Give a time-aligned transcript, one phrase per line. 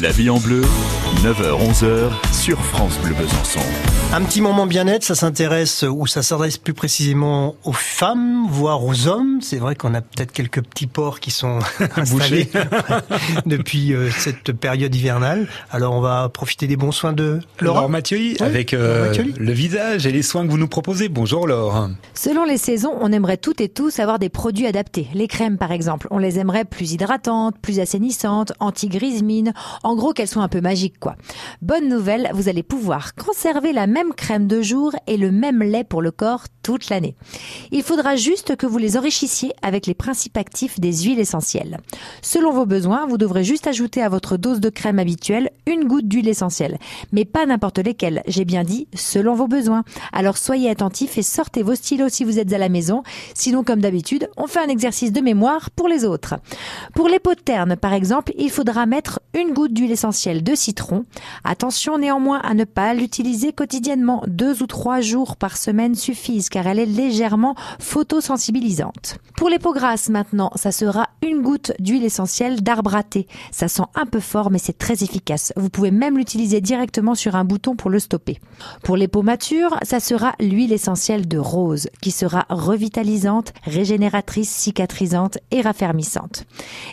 [0.00, 0.62] La vie en bleu,
[1.24, 3.58] 9h-11h sur France Bleu Besançon.
[4.12, 9.06] Un petit moment bien-être, ça s'intéresse ou ça s'adresse plus précisément aux femmes, voire aux
[9.06, 9.40] hommes.
[9.42, 11.58] C'est vrai qu'on a peut-être quelques petits porcs qui sont
[11.96, 12.48] installés
[13.46, 15.48] depuis euh, cette période hivernale.
[15.70, 17.80] Alors on va profiter des bons soins de Laura.
[17.80, 19.34] Laure Mathieu, avec euh, Mathieu.
[19.36, 21.08] le visage et les soins que vous nous proposez.
[21.08, 21.90] Bonjour Laure.
[22.14, 25.08] Selon les saisons, on aimerait toutes et tous avoir des produits adaptés.
[25.12, 29.52] Les crèmes, par exemple, on les aimerait plus hydratantes, plus assainissantes, anti-grise mine.
[29.88, 31.16] En gros, qu'elles soient un peu magiques, quoi.
[31.62, 35.82] Bonne nouvelle, vous allez pouvoir conserver la même crème de jour et le même lait
[35.82, 37.16] pour le corps toute l'année.
[37.70, 41.78] Il faudra juste que vous les enrichissiez avec les principes actifs des huiles essentielles.
[42.20, 46.06] Selon vos besoins, vous devrez juste ajouter à votre dose de crème habituelle une goutte
[46.06, 46.76] d'huile essentielle.
[47.10, 48.22] Mais pas n'importe lesquelles.
[48.26, 49.84] J'ai bien dit selon vos besoins.
[50.12, 53.02] Alors soyez attentifs et sortez vos stylos si vous êtes à la maison.
[53.32, 56.34] Sinon, comme d'habitude, on fait un exercice de mémoire pour les autres.
[56.94, 60.56] Pour les peaux de terne, par exemple, il faudra mettre une goutte d'huile essentielle de
[60.56, 61.04] citron.
[61.44, 64.24] Attention néanmoins à ne pas l'utiliser quotidiennement.
[64.26, 69.18] Deux ou trois jours par semaine suffisent car elle est légèrement photosensibilisante.
[69.36, 73.28] Pour les peaux grasses maintenant, ça sera une goutte d'huile essentielle d'arbre à thé.
[73.52, 75.52] Ça sent un peu fort mais c'est très efficace.
[75.56, 78.40] Vous pouvez même l'utiliser directement sur un bouton pour le stopper.
[78.82, 85.38] Pour les peaux matures, ça sera l'huile essentielle de rose qui sera revitalisante, régénératrice, cicatrisante
[85.52, 86.46] et raffermissante.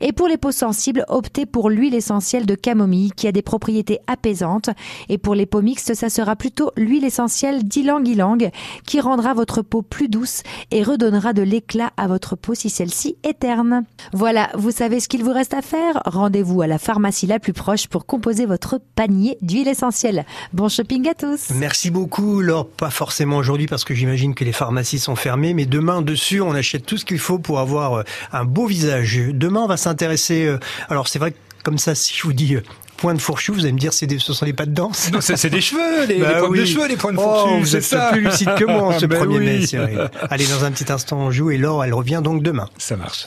[0.00, 3.98] Et pour les peaux sensibles, optez pour l'huile essentielle de camomille qui a des propriétés
[4.06, 4.70] apaisantes.
[5.10, 8.50] Et pour les peaux mixtes, ça sera plutôt l'huile essentielle d'ylang-ylang
[8.86, 13.16] qui rendra votre peau plus douce et redonnera de l'éclat à votre peau si celle-ci
[13.24, 13.84] est terne.
[14.14, 16.00] Voilà, vous savez ce qu'il vous reste à faire?
[16.06, 20.24] Rendez-vous à la pharmacie la plus proche pour composer votre panier d'huile essentielle.
[20.54, 22.68] Bon shopping à tous Merci beaucoup, Laure.
[22.68, 26.52] Pas forcément aujourd'hui parce que j'imagine que les pharmacies sont fermées, mais demain dessus, on
[26.52, 29.20] achète tout ce qu'il faut pour avoir euh, un beau visage.
[29.34, 30.46] Demain, on va s'intéresser.
[30.46, 32.62] euh, Alors c'est vrai que comme ça, si je vous dis euh,
[32.96, 35.10] point de fourchu, vous allez me dire c'est des, ce sont des pas de danse.
[35.12, 36.58] Non, c'est c'est des cheveux, les, Bah les pointes oui.
[36.60, 38.10] de cheveux, les points de Oh, fourchu, vous c'est êtes ça.
[38.12, 39.66] plus lucide que moi ce Ben 1er mai, oui.
[39.66, 40.10] Cyril.
[40.30, 42.68] Allez, dans un petit instant, on joue et Laure, elle revient donc demain.
[42.78, 43.26] Ça marche.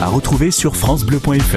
[0.00, 1.56] À retrouver sur FranceBleu.fr.